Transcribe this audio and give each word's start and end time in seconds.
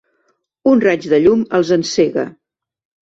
Un 0.71 0.81
raig 0.85 1.05
de 1.13 1.19
llum 1.25 1.43
els 1.59 1.73
encega. 1.79 2.25